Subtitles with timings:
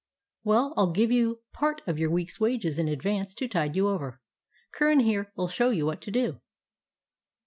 [0.43, 3.87] "Well, I 'll give you part of your week's wages in advance to tide you
[3.87, 4.19] over.
[4.73, 6.41] Curran here 'll show you what to do."